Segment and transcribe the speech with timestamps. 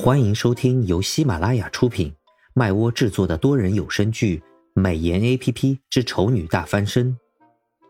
[0.00, 2.14] 欢迎收听由喜马拉雅出品、
[2.54, 4.38] 麦窝制作的多人有声剧
[4.80, 7.10] 《美颜 A P P 之丑女大翻身》，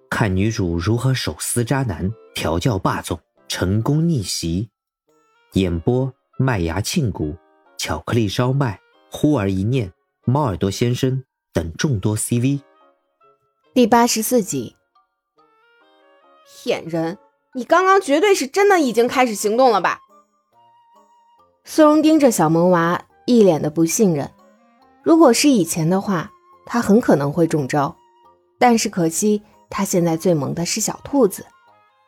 [0.08, 4.70] 看女主如何手撕渣男、调教霸总、成功逆袭。
[5.52, 7.36] 演播：麦芽庆谷、
[7.76, 8.80] 巧克力烧麦、
[9.12, 9.92] 忽而一念、
[10.24, 11.22] 猫耳朵先生
[11.52, 12.62] 等众多 C V。
[13.74, 14.76] 第八十四集，
[16.64, 17.18] 骗人！
[17.52, 20.00] 你刚刚绝对是真的已经开始行动了吧？
[21.70, 24.30] 苏荣盯着小萌娃，一脸的不信任。
[25.02, 26.30] 如果是以前的话，
[26.64, 27.94] 他很可能会中招。
[28.58, 31.44] 但是可惜，他现在最萌的是小兔子，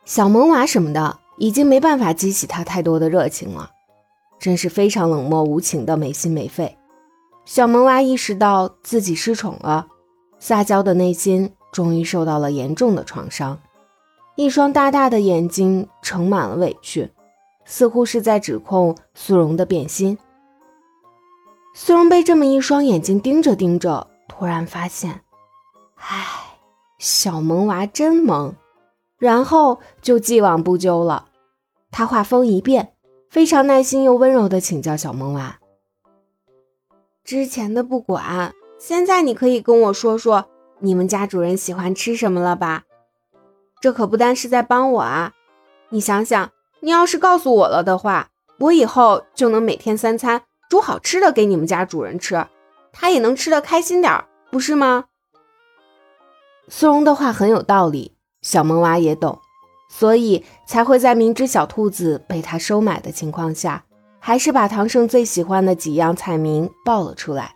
[0.03, 3.69] 小萌娃什么的已经没办法激起他太多的热情了。
[4.39, 6.75] 真是非常冷漠无情的没心没肺。
[7.45, 9.85] 小萌娃意识到自己失宠了，
[10.39, 13.59] 撒娇的内心终于受到了严重的创伤，
[14.35, 17.11] 一双大大的眼睛盛满了委屈。
[17.65, 20.17] 似乎是在指控苏荣的变心。
[21.73, 25.21] 苏荣被这么一双眼睛盯着盯着，突然发现，
[25.95, 26.25] 唉，
[26.97, 28.53] 小萌娃真萌，
[29.17, 31.29] 然后就既往不咎了。
[31.89, 32.93] 他话锋一变，
[33.29, 35.59] 非常耐心又温柔的请教小萌娃
[37.23, 40.45] ：“之前的不管，现在你可以跟我说说
[40.79, 42.83] 你们家主人喜欢吃什么了吧？
[43.79, 45.33] 这可不单是在帮我啊，
[45.89, 46.51] 你想想。”
[46.81, 48.29] 你要是告诉我了的话，
[48.59, 52.47] 我以后就能每天三餐煮好吃的给你们家主人吃，
[52.91, 55.05] 他也能吃得开心点儿，不是吗？
[56.67, 59.39] 苏荣的话很有道理，小萌娃也懂，
[59.89, 63.83] 所以才会在明知小兔子被他收买的情况下，
[64.19, 67.53] 还是把唐胜最喜欢的几样菜名报了出来。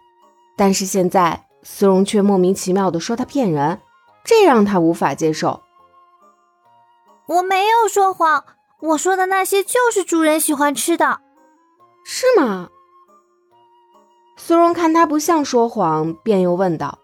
[0.58, 3.80] 但是现在苏荣却莫名其妙地说他骗人，
[4.24, 5.62] 这让他无法接受。
[7.28, 8.44] 我没有说谎。
[8.86, 11.20] 我说的那些就是主人喜欢吃的，
[12.04, 12.70] 是吗？
[14.38, 17.00] 苏荣看他不像说谎，便又问道：“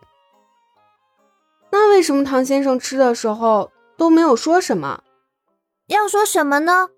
[1.72, 5.02] 那为什么唐先生吃的时候都没有说什么？
[5.88, 6.90] 要说什么呢？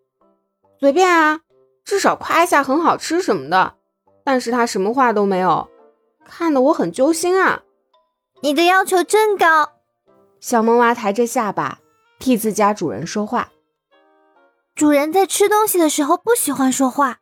[0.80, 1.42] 随便啊，
[1.86, 3.76] 至少夸一下很好吃什么的。
[4.26, 5.70] 但是他什么话都没有，
[6.26, 7.62] 看得我很揪心啊！
[8.42, 9.74] 你的要求真高。”
[10.42, 11.80] 小萌娃抬着下巴
[12.20, 13.50] 替自家主人说话。
[14.76, 17.20] 主人在吃东西的时候不喜欢说话，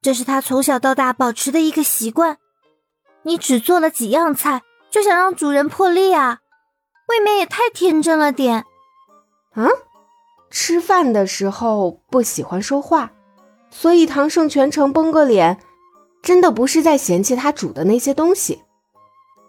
[0.00, 2.38] 这是他从小到大保持的一个习惯。
[3.24, 6.38] 你只做了几样菜，就想让主人破例啊？
[7.08, 8.64] 未免也太天真了点。
[9.54, 9.68] 啊，
[10.48, 13.10] 吃饭的时候不喜欢说话，
[13.68, 15.58] 所以唐胜全程绷个脸，
[16.22, 18.62] 真的不是在嫌弃他煮的那些东西。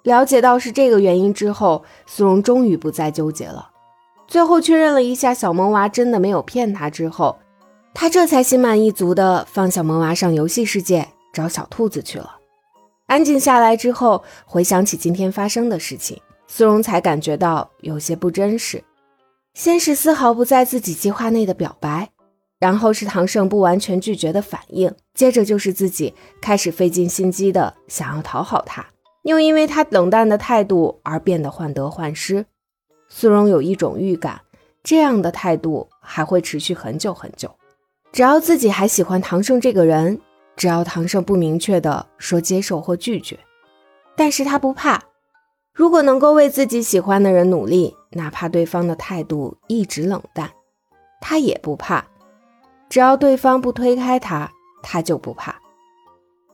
[0.02, 3.70] 了解到是这个原因之后，苏荣终于不再纠结了。
[4.28, 7.38] 最后确认了一下小萌娃真的没有骗他之后。
[7.94, 12.38] 他这才心满意足地放小萌娃上游戏世界找小兔子去了。
[13.06, 18.84] 安静下来之后，回想起今天发生的事情，苏荣才感觉到有些不真实。
[19.54, 22.10] 先是丝毫不在自己计划内的表白，
[22.60, 28.84] 然后是唐胜不完全拒绝的反应，接着就是自己开始费尽心机的想要讨好他，
[29.24, 32.46] 又因为他冷淡的态度而变得患得患失。
[33.08, 34.42] 苏荣有一种预感，
[34.82, 37.54] 这样的态度还会持续很久很久。
[38.14, 40.22] 只要自己还喜欢唐胜这个人，
[40.56, 43.40] 只要唐胜不明确的说接受或拒绝，
[44.16, 45.02] 但是他不怕。
[45.74, 50.52] 如果能够为自己喜欢的人努力，哪怕对方的态度一直冷淡，
[51.20, 52.06] 他也不怕。
[52.88, 54.52] 只要对方不推开他，
[54.84, 55.56] 他就不怕。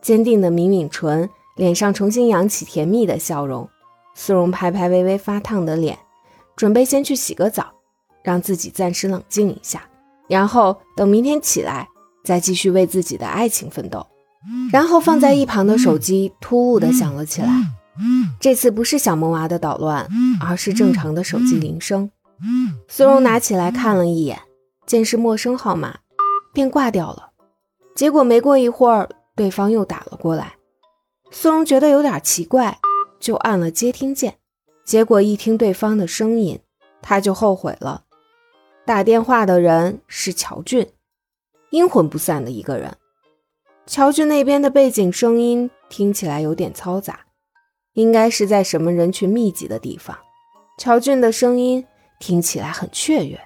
[0.02, 3.70] 坚定的抿抿唇，脸上重新扬起甜蜜的笑容。
[4.16, 6.00] 苏荣拍拍微微发烫的脸，
[6.56, 7.74] 准备先去洗个澡，
[8.24, 9.89] 让自己暂时冷静一下。
[10.30, 11.90] 然后等明天起来，
[12.24, 14.06] 再继续为自己的爱情奋斗。
[14.72, 17.50] 然后放在一旁的手机突兀的响了起来，
[18.40, 20.08] 这次不是小萌娃的捣乱，
[20.40, 22.10] 而是正常的手机铃声。
[22.88, 24.40] 苏荣拿起来看了一眼，
[24.86, 25.98] 见是陌生号码，
[26.54, 27.32] 便挂掉了。
[27.96, 30.54] 结果没过一会儿，对方又打了过来。
[31.32, 32.80] 苏荣觉得有点奇怪，
[33.20, 34.36] 就按了接听键。
[34.86, 36.62] 结果一听对方的声音，
[37.02, 38.04] 他就后悔了。
[38.90, 40.90] 打电话的人是乔俊，
[41.70, 42.98] 阴魂不散的一个人。
[43.86, 47.20] 乔俊那边的背景声音听起来有点嘈杂，
[47.94, 50.18] 应该是在什么人群密集的地方。
[50.80, 51.86] 乔俊的声音
[52.20, 53.40] 听起来很雀跃。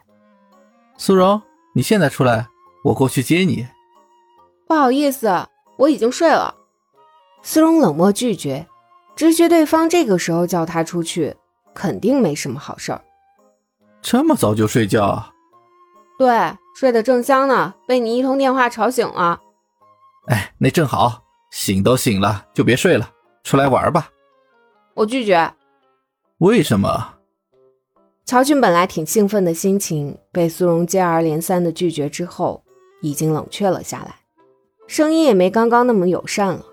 [0.95, 1.41] 苏荣，
[1.75, 2.47] 你现在出来，
[2.85, 3.67] 我过去接你。
[4.65, 5.45] 不好意思，
[5.75, 6.55] 我已经睡了。
[7.41, 8.65] 苏荣冷漠拒绝，
[9.13, 11.35] 直觉对方这个时候叫他出去，
[11.73, 13.03] 肯定没什么好事儿。
[14.01, 15.32] 这么早就睡觉？
[16.17, 16.29] 对，
[16.75, 19.41] 睡得正香呢，被你一通电话吵醒了。
[20.27, 23.09] 哎，那正好，醒都醒了，就别睡了，
[23.43, 24.09] 出来玩吧。
[24.93, 25.53] 我拒绝。
[26.37, 27.15] 为什么？
[28.25, 32.63] 乔俊本来挺兴奋的心情，被苏荣接二连三的拒绝之后，
[33.01, 34.15] 已经冷却了下来，
[34.87, 36.63] 声音也没刚刚那么友善了。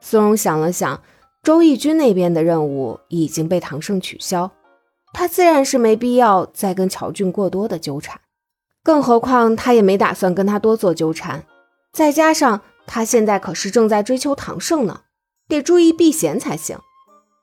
[0.00, 1.02] 苏荣想了想，
[1.42, 4.50] 周轶君那边的任务已经被唐胜取消，
[5.14, 8.20] 他自然是没必要再跟乔俊过多的纠缠，
[8.86, 11.42] 更何况他也没打算跟他多做纠缠。
[11.92, 15.00] 再加上他现在可是正在追求唐胜呢，
[15.48, 16.78] 得注意避嫌才行。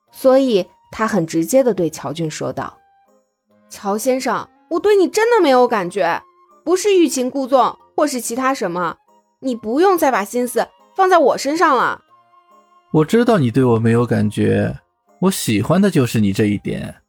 [0.10, 2.78] 所以他很直接的对乔俊说道
[3.69, 6.22] ：“乔先生，我对你真的没有感觉，
[6.63, 8.96] 不是欲擒故纵或是其他什么，
[9.42, 12.04] 你不用再把心思放在我身上了。”
[12.94, 14.80] 我知道你对我没有感觉，
[15.19, 17.01] 我喜欢的就是你这一点。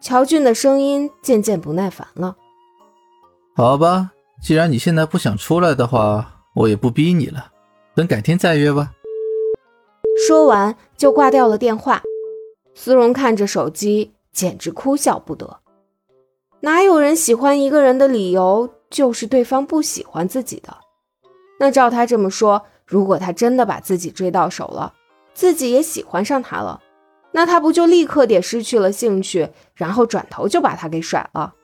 [0.00, 2.34] 乔俊的声音渐渐不耐烦了。
[3.56, 4.10] 好吧，
[4.42, 7.52] 既然你现在不想出来的话，我也不逼你了，
[7.94, 8.90] 等改天再约吧。
[10.26, 12.02] 说完就挂掉了电话。
[12.74, 15.60] 苏荣看着手机，简直哭笑不得。
[16.60, 20.76] 哪有人喜欢一个人的理由就是对方不喜欢自己的？
[21.60, 24.92] 那照他这么说，如果他真的把自己追到手了，
[25.32, 26.80] 自己也喜欢上他了，
[27.30, 31.54] 那他不就立刻得失去了兴趣，然后转头就把他给甩了？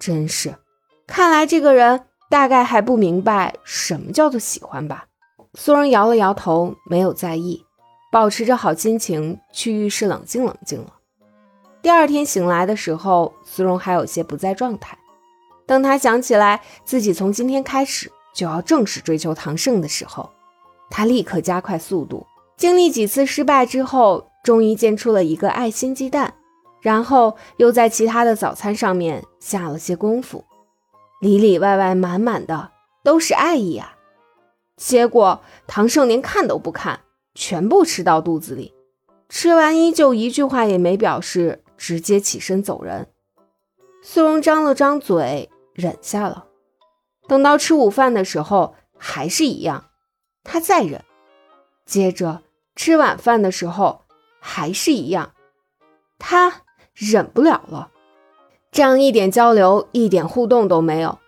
[0.00, 0.52] 真是，
[1.12, 5.04] 看来这个人大概还不明白什么叫做喜欢吧。
[5.52, 7.66] 苏荣摇了摇头，没有在意。
[8.10, 10.94] 保持着好心情去浴室冷静冷静了。
[11.82, 14.96] 第二天醒来的时候，苏荣还有些不在状态。
[15.66, 20.30] 等他想起来自己从今天开始就要正式追求唐胜的时候，
[20.88, 22.26] 他立刻加快速度。
[22.56, 26.32] 经历几次失败之后，终于煎出了一个爱心鸡蛋，
[26.80, 30.42] 然后又在其他的早餐上面下了些功夫，
[31.22, 32.72] 里里外外满满的
[33.04, 33.96] 都是爱意啊！
[34.76, 37.04] 结果唐胜连看都不看。
[37.32, 38.74] 全部吃到肚子里，
[39.28, 43.08] 吃完依旧一句话也没表示，直接起身走人。
[44.02, 46.46] 苏荣张了张嘴，忍下了。
[47.28, 49.90] 等到吃午饭的时候，还是一样，
[50.42, 51.04] 他再忍。
[51.86, 52.42] 接着
[52.74, 54.02] 吃晚饭的时候，
[54.40, 55.34] 还是一样，
[56.18, 57.91] 他忍不了了。
[58.72, 61.18] 这样一点交流、一点互动都没有，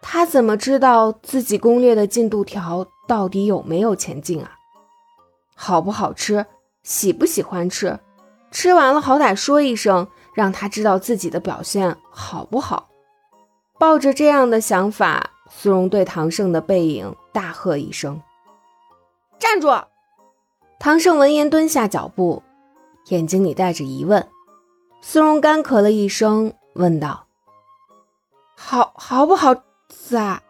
[0.00, 4.52] 他怎么知道自己攻略的进度条到底有没有前进啊？
[5.56, 6.46] 好不好吃，
[6.84, 7.98] 喜不喜欢吃，
[8.52, 12.88] 吃完了好歹说一声，让他知道自己的表现好不好。
[13.76, 18.22] 抱着这样的想法，苏荣对唐胜的背影大喝一声
[19.40, 19.68] ：“站住！”
[20.78, 22.44] 唐胜闻言蹲下脚步，
[23.08, 24.24] 眼睛里带着疑问。
[25.00, 27.26] 苏荣干咳了一声，问道
[28.56, 29.54] ：“好好不好
[29.88, 30.42] 吃啊？”“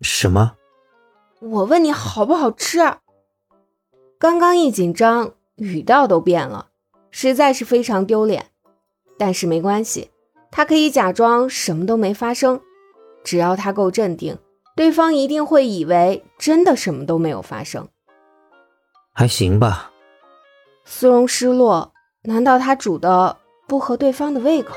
[0.00, 0.56] 什么
[1.40, 2.78] ？”“我问你好不好吃。”
[4.18, 6.68] 刚刚一紧张，语调都变了，
[7.10, 8.50] 实在是非常丢脸。
[9.16, 10.10] 但是没关系，
[10.50, 12.60] 他可以假装什么都没发生，
[13.24, 14.38] 只要他够镇定，
[14.76, 17.88] 对方一定会以为真的什么都没有发生。
[19.12, 19.90] 还行吧。
[20.84, 21.92] 苏荣失落，
[22.22, 23.36] 难道他煮的
[23.66, 24.76] 不合对方的胃口？